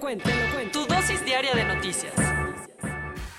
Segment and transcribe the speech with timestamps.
[0.00, 2.12] Tu dosis diaria de noticias.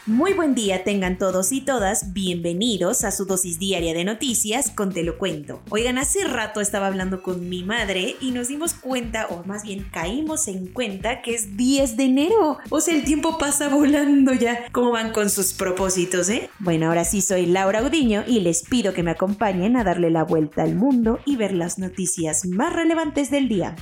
[0.06, 4.92] Muy buen día tengan todos y todas, bienvenidos a su dosis diaria de noticias con
[4.92, 5.62] Te lo cuento.
[5.70, 9.88] Oigan, hace rato estaba hablando con mi madre y nos dimos cuenta, o más bien
[9.90, 12.58] caímos en cuenta que es 10 de enero.
[12.70, 14.66] O sea, el tiempo pasa volando ya.
[14.74, 16.50] ¿Cómo van con sus propósitos, eh?
[16.60, 20.24] Bueno, ahora sí soy Laura Udiño y les pido que me acompañen a darle la
[20.24, 23.78] vuelta al mundo y ver las noticias más relevantes del día.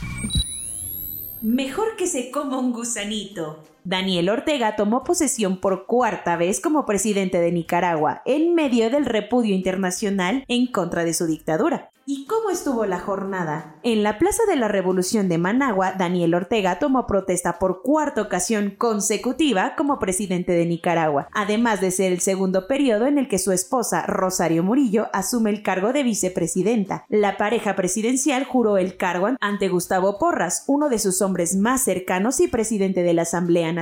[1.42, 3.60] Mejor que se coma un gusanito.
[3.88, 9.56] Daniel Ortega tomó posesión por cuarta vez como presidente de Nicaragua en medio del repudio
[9.56, 11.90] internacional en contra de su dictadura.
[12.10, 13.76] ¿Y cómo estuvo la jornada?
[13.84, 18.76] En la Plaza de la Revolución de Managua, Daniel Ortega tomó protesta por cuarta ocasión
[18.78, 23.52] consecutiva como presidente de Nicaragua, además de ser el segundo periodo en el que su
[23.52, 27.06] esposa, Rosario Murillo, asume el cargo de vicepresidenta.
[27.10, 32.40] La pareja presidencial juró el cargo ante Gustavo Porras, uno de sus hombres más cercanos
[32.40, 33.74] y presidente de la Asamblea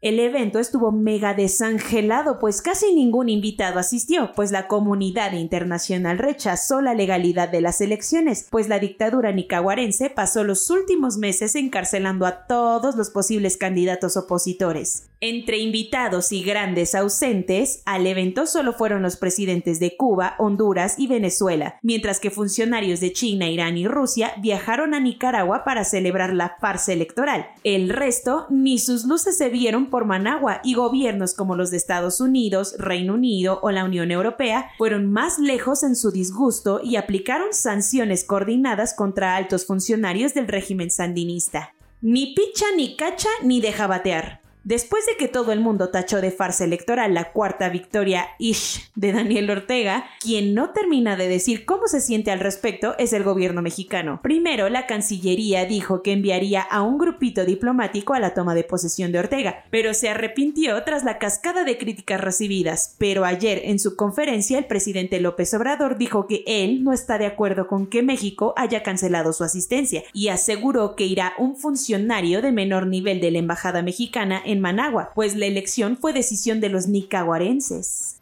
[0.00, 6.80] El evento estuvo mega desangelado, pues casi ningún invitado asistió, pues la comunidad internacional rechazó
[6.80, 12.46] la legalidad de las elecciones, pues la dictadura nicaragüense pasó los últimos meses encarcelando a
[12.46, 15.08] todos los posibles candidatos opositores.
[15.20, 21.08] Entre invitados y grandes ausentes, al evento solo fueron los presidentes de Cuba, Honduras y
[21.08, 26.56] Venezuela, mientras que funcionarios de China, Irán y Rusia viajaron a Nicaragua para celebrar la
[26.60, 27.48] farsa electoral.
[27.64, 32.20] El resto ni sus luces se vieron por Managua y gobiernos como los de Estados
[32.20, 37.52] Unidos, Reino Unido o la Unión Europea fueron más lejos en su disgusto y aplicaron
[37.52, 41.74] sanciones coordinadas contra altos funcionarios del régimen sandinista.
[42.00, 44.47] Ni picha, ni cacha, ni deja batear.
[44.68, 49.12] Después de que todo el mundo tachó de farsa electoral la cuarta victoria ish de
[49.12, 53.62] Daniel Ortega, quien no termina de decir cómo se siente al respecto es el gobierno
[53.62, 54.20] mexicano.
[54.22, 59.10] Primero, la Cancillería dijo que enviaría a un grupito diplomático a la toma de posesión
[59.10, 62.94] de Ortega, pero se arrepintió tras la cascada de críticas recibidas.
[62.98, 67.24] Pero ayer, en su conferencia, el presidente López Obrador dijo que él no está de
[67.24, 72.52] acuerdo con que México haya cancelado su asistencia y aseguró que irá un funcionario de
[72.52, 76.88] menor nivel de la embajada mexicana en Managua, pues la elección fue decisión de los
[76.88, 78.18] nicaragüenses.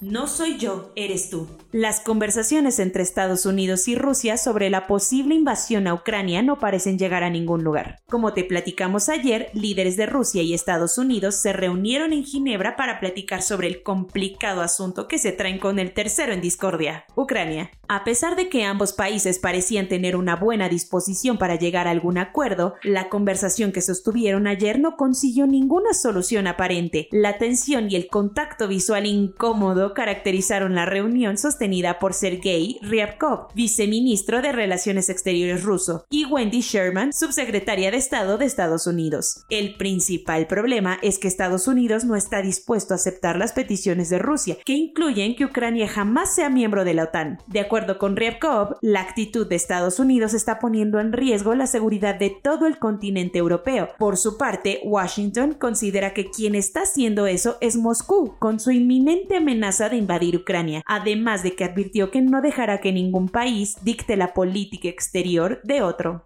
[0.00, 1.46] No soy yo, eres tú.
[1.72, 6.98] Las conversaciones entre Estados Unidos y Rusia sobre la posible invasión a Ucrania no parecen
[6.98, 7.98] llegar a ningún lugar.
[8.08, 12.98] Como te platicamos ayer, líderes de Rusia y Estados Unidos se reunieron en Ginebra para
[12.98, 17.70] platicar sobre el complicado asunto que se traen con el tercero en discordia, Ucrania.
[17.92, 22.18] A pesar de que ambos países parecían tener una buena disposición para llegar a algún
[22.18, 27.08] acuerdo, la conversación que sostuvieron ayer no consiguió ninguna solución aparente.
[27.10, 34.40] La tensión y el contacto visual incómodo caracterizaron la reunión sostenida por Sergei Ryabkov, viceministro
[34.40, 39.44] de Relaciones Exteriores ruso, y Wendy Sherman, subsecretaria de Estado de Estados Unidos.
[39.50, 44.20] El principal problema es que Estados Unidos no está dispuesto a aceptar las peticiones de
[44.20, 47.38] Rusia, que incluyen que Ucrania jamás sea miembro de la OTAN.
[47.48, 52.14] De acuerdo con Ryabkov, la actitud de Estados Unidos está poniendo en riesgo la seguridad
[52.16, 53.88] de todo el continente europeo.
[53.98, 59.36] Por su parte, Washington considera que quien está haciendo eso es Moscú, con su inminente
[59.36, 64.16] amenaza de invadir Ucrania, además de que advirtió que no dejará que ningún país dicte
[64.16, 66.24] la política exterior de otro.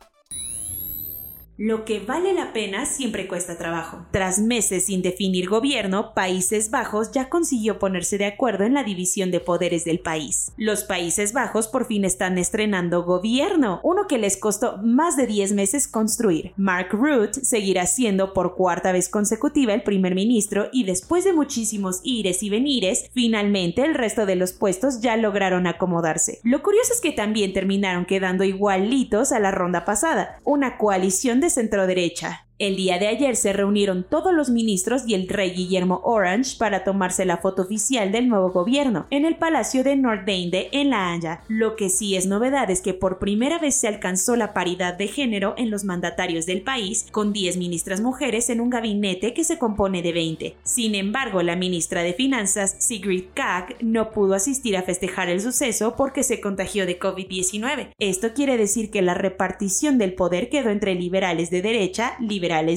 [1.56, 4.06] Lo que vale la pena siempre cuesta trabajo.
[4.10, 9.30] Tras meses sin definir gobierno, Países Bajos ya consiguió ponerse de acuerdo en la división
[9.30, 10.50] de poderes del país.
[10.56, 15.52] Los Países Bajos por fin están estrenando gobierno, uno que les costó más de 10
[15.52, 16.52] meses construir.
[16.56, 22.00] Mark Rutte seguirá siendo por cuarta vez consecutiva el primer ministro y después de muchísimos
[22.02, 26.40] ires y venires, finalmente el resto de los puestos ya lograron acomodarse.
[26.42, 31.43] Lo curioso es que también terminaron quedando igualitos a la ronda pasada, una coalición de
[31.50, 32.46] centro derecha.
[32.60, 36.84] El día de ayer se reunieron todos los ministros y el rey Guillermo Orange para
[36.84, 41.40] tomarse la foto oficial del nuevo gobierno en el Palacio de Noordeinde en La Haya.
[41.48, 45.08] Lo que sí es novedad es que por primera vez se alcanzó la paridad de
[45.08, 49.58] género en los mandatarios del país, con 10 ministras mujeres en un gabinete que se
[49.58, 50.56] compone de 20.
[50.62, 55.96] Sin embargo, la ministra de Finanzas, Sigrid Kaag, no pudo asistir a festejar el suceso
[55.96, 57.94] porque se contagió de COVID-19.
[57.98, 62.14] Esto quiere decir que la repartición del poder quedó entre liberales de derecha,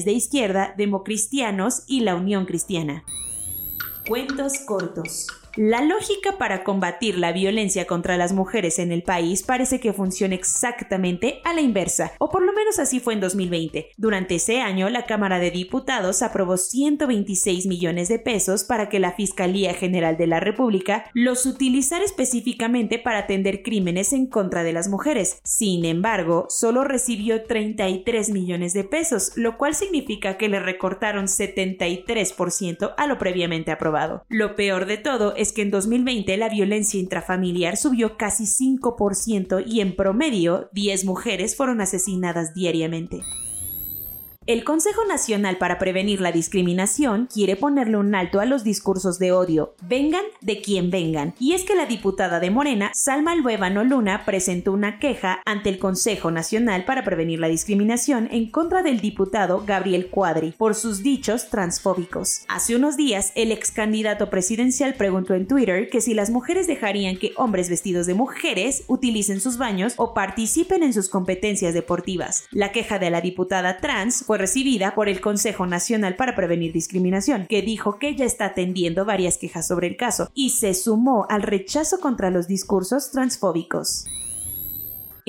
[0.04, 3.04] de izquierda, democristianos y la Unión Cristiana.
[4.06, 5.26] Cuentos cortos.
[5.56, 10.34] La lógica para combatir la violencia contra las mujeres en el país parece que funciona
[10.34, 13.90] exactamente a la inversa, o por lo menos así fue en 2020.
[13.96, 19.12] Durante ese año, la Cámara de Diputados aprobó 126 millones de pesos para que la
[19.12, 24.88] Fiscalía General de la República los utilizara específicamente para atender crímenes en contra de las
[24.88, 25.40] mujeres.
[25.44, 32.94] Sin embargo, solo recibió 33 millones de pesos, lo cual significa que le recortaron 73%
[32.96, 34.24] a lo previamente aprobado.
[34.28, 39.80] Lo peor de todo es que en 2020 la violencia intrafamiliar subió casi 5% y
[39.80, 43.22] en promedio 10 mujeres fueron asesinadas diariamente.
[44.48, 49.30] El Consejo Nacional para Prevenir la Discriminación quiere ponerle un alto a los discursos de
[49.30, 51.34] odio, vengan de quien vengan.
[51.38, 55.78] Y es que la diputada de Morena, Salma Luevano Luna, presentó una queja ante el
[55.78, 61.50] Consejo Nacional para Prevenir la Discriminación en contra del diputado Gabriel Cuadri por sus dichos
[61.50, 62.46] transfóbicos.
[62.48, 67.18] Hace unos días, el ex candidato presidencial preguntó en Twitter que si las mujeres dejarían
[67.18, 72.44] que hombres vestidos de mujeres utilicen sus baños o participen en sus competencias deportivas.
[72.50, 77.46] La queja de la diputada trans fue recibida por el Consejo Nacional para Prevenir Discriminación,
[77.48, 81.42] que dijo que ya está atendiendo varias quejas sobre el caso y se sumó al
[81.42, 84.06] rechazo contra los discursos transfóbicos.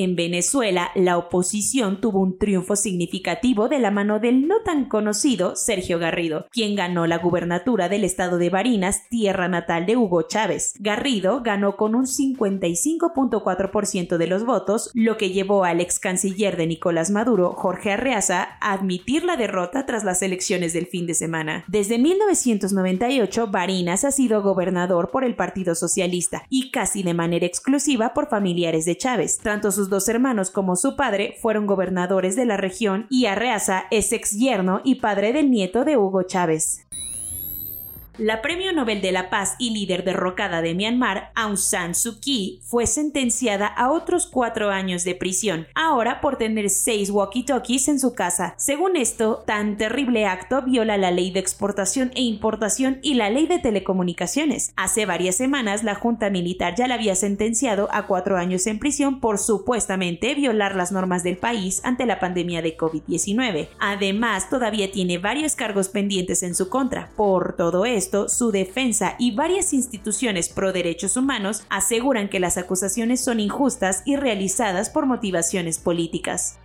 [0.02, 5.58] En Venezuela, la oposición tuvo un triunfo significativo de la mano del no tan conocido
[5.58, 10.76] Sergio Garrido, quien ganó la gubernatura del estado de Barinas, tierra natal de Hugo Chávez.
[10.80, 16.68] Garrido ganó con un 55.4% de los votos, lo que llevó al ex canciller de
[16.68, 21.66] Nicolás Maduro, Jorge Arreaza, a admitir la derrota tras las elecciones del fin de semana.
[21.68, 28.14] Desde 1998, Barinas ha sido gobernador por el Partido Socialista y casi de manera exclusiva
[28.14, 29.40] por familiares de Chávez.
[29.40, 34.12] Tanto sus dos hermanos como su padre fueron gobernadores de la región y Arreaza es
[34.14, 36.86] ex yerno y padre del nieto de Hugo Chávez.
[38.20, 42.60] La Premio Nobel de la Paz y líder derrocada de Myanmar, Aung San Suu Kyi,
[42.66, 48.14] fue sentenciada a otros cuatro años de prisión, ahora por tener seis walkie-talkies en su
[48.14, 48.56] casa.
[48.58, 53.48] Según esto, tan terrible acto viola la ley de exportación e importación y la ley
[53.48, 54.74] de telecomunicaciones.
[54.76, 59.22] Hace varias semanas, la Junta Militar ya la había sentenciado a cuatro años en prisión
[59.22, 63.70] por supuestamente violar las normas del país ante la pandemia de COVID-19.
[63.80, 67.12] Además, todavía tiene varios cargos pendientes en su contra.
[67.16, 73.22] Por todo esto, su defensa y varias instituciones pro derechos humanos aseguran que las acusaciones
[73.22, 76.60] son injustas y realizadas por motivaciones políticas.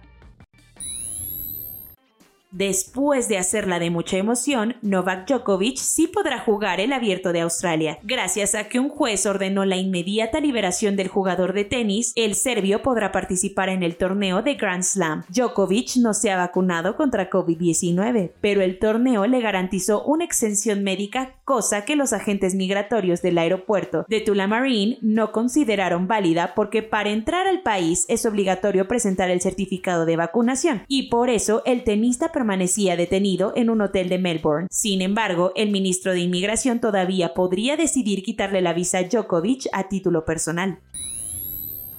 [2.54, 7.98] Después de hacerla de mucha emoción, Novak Djokovic sí podrá jugar el abierto de Australia.
[8.04, 12.80] Gracias a que un juez ordenó la inmediata liberación del jugador de tenis, el serbio
[12.80, 15.24] podrá participar en el torneo de Grand Slam.
[15.30, 21.34] Djokovic no se ha vacunado contra COVID-19, pero el torneo le garantizó una exención médica,
[21.44, 27.48] cosa que los agentes migratorios del aeropuerto de Tullamarine no consideraron válida porque para entrar
[27.48, 32.94] al país es obligatorio presentar el certificado de vacunación y por eso el tenista permanecía
[32.94, 34.68] detenido en un hotel de Melbourne.
[34.70, 39.88] Sin embargo, el ministro de Inmigración todavía podría decidir quitarle la visa a Djokovic a
[39.88, 40.78] título personal.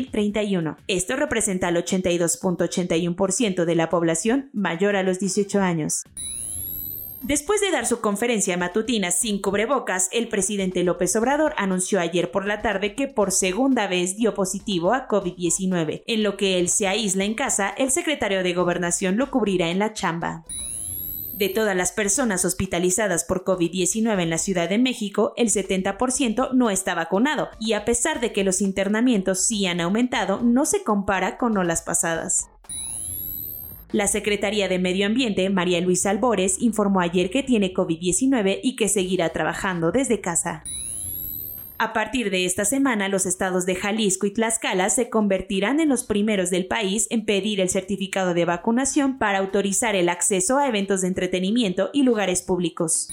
[0.88, 6.02] esto representa el 82.81% de la población mayor a los 18 años.
[7.22, 12.46] Después de dar su conferencia matutina sin cubrebocas, el presidente López Obrador anunció ayer por
[12.46, 16.04] la tarde que por segunda vez dio positivo a COVID-19.
[16.06, 19.78] En lo que él se aísla en casa, el secretario de Gobernación lo cubrirá en
[19.80, 20.44] la chamba.
[21.36, 26.70] De todas las personas hospitalizadas por COVID-19 en la Ciudad de México, el 70% no
[26.70, 31.36] está vacunado y a pesar de que los internamientos sí han aumentado, no se compara
[31.36, 32.48] con olas pasadas.
[33.92, 38.88] La Secretaría de Medio Ambiente, María Luisa Albores, informó ayer que tiene COVID-19 y que
[38.88, 40.64] seguirá trabajando desde casa.
[41.78, 46.04] A partir de esta semana, los estados de Jalisco y Tlaxcala se convertirán en los
[46.04, 51.02] primeros del país en pedir el certificado de vacunación para autorizar el acceso a eventos
[51.02, 53.08] de entretenimiento y lugares públicos.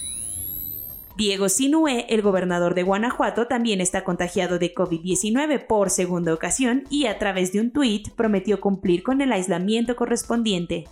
[1.18, 7.04] Diego Sinue, el gobernador de Guanajuato, también está contagiado de COVID-19 por segunda ocasión y
[7.04, 10.86] a través de un tuit prometió cumplir con el aislamiento correspondiente.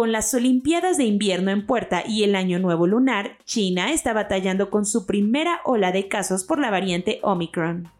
[0.00, 4.70] Con las Olimpiadas de invierno en puerta y el Año Nuevo lunar, China está batallando
[4.70, 7.90] con su primera ola de casos por la variante Omicron.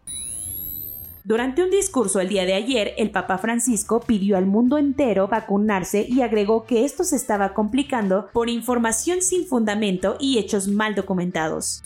[1.23, 6.03] Durante un discurso el día de ayer, el Papa Francisco pidió al mundo entero vacunarse
[6.09, 11.83] y agregó que esto se estaba complicando por información sin fundamento y hechos mal documentados.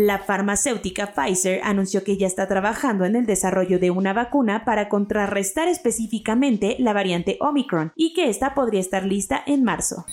[0.00, 4.88] La farmacéutica Pfizer anunció que ya está trabajando en el desarrollo de una vacuna para
[4.88, 10.06] contrarrestar específicamente la variante Omicron y que esta podría estar lista en marzo.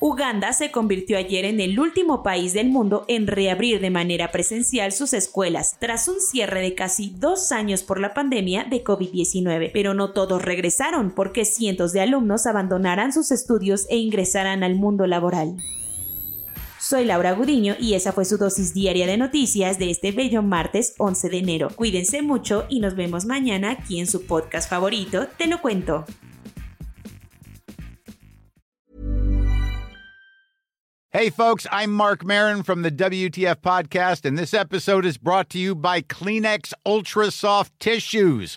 [0.00, 4.90] Uganda se convirtió ayer en el último país del mundo en reabrir de manera presencial
[4.90, 9.70] sus escuelas, tras un cierre de casi dos años por la pandemia de COVID-19.
[9.72, 15.06] Pero no todos regresaron porque cientos de alumnos abandonarán sus estudios e ingresarán al mundo
[15.06, 15.58] laboral.
[16.80, 20.94] Soy Laura Gudiño y esa fue su dosis diaria de noticias de este bello martes
[20.96, 21.68] 11 de enero.
[21.76, 26.06] Cuídense mucho y nos vemos mañana aquí en su podcast favorito, Te lo cuento.
[31.12, 35.58] Hey folks, I'm Mark Marin from the WTF podcast and this episode is brought to
[35.58, 38.56] you by Kleenex Ultra Soft Tissues